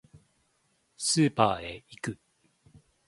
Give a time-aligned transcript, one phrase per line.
[0.97, 2.17] スーパーへ行く